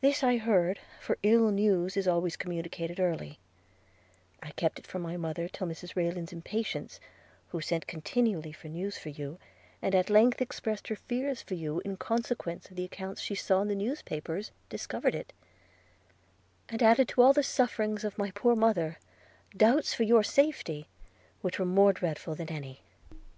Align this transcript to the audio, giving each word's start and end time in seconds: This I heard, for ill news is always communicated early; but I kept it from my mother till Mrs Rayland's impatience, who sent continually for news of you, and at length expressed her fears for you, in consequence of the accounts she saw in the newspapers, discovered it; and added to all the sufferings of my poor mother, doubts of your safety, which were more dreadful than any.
This 0.00 0.22
I 0.22 0.38
heard, 0.38 0.78
for 0.98 1.18
ill 1.22 1.50
news 1.50 1.98
is 1.98 2.08
always 2.08 2.34
communicated 2.34 2.98
early; 2.98 3.38
but 4.40 4.48
I 4.48 4.52
kept 4.52 4.78
it 4.78 4.86
from 4.86 5.02
my 5.02 5.18
mother 5.18 5.48
till 5.48 5.66
Mrs 5.66 5.94
Rayland's 5.94 6.32
impatience, 6.32 6.98
who 7.48 7.60
sent 7.60 7.86
continually 7.86 8.52
for 8.52 8.68
news 8.68 8.96
of 9.04 9.18
you, 9.18 9.38
and 9.82 9.94
at 9.94 10.08
length 10.08 10.40
expressed 10.40 10.88
her 10.88 10.96
fears 10.96 11.42
for 11.42 11.52
you, 11.56 11.80
in 11.84 11.98
consequence 11.98 12.70
of 12.70 12.76
the 12.76 12.84
accounts 12.86 13.20
she 13.20 13.34
saw 13.34 13.60
in 13.60 13.68
the 13.68 13.74
newspapers, 13.74 14.50
discovered 14.70 15.14
it; 15.14 15.34
and 16.70 16.82
added 16.82 17.06
to 17.08 17.20
all 17.20 17.34
the 17.34 17.42
sufferings 17.42 18.02
of 18.02 18.16
my 18.16 18.30
poor 18.30 18.56
mother, 18.56 18.96
doubts 19.54 20.00
of 20.00 20.06
your 20.08 20.22
safety, 20.22 20.88
which 21.42 21.58
were 21.58 21.66
more 21.66 21.92
dreadful 21.92 22.34
than 22.34 22.48
any. 22.48 22.80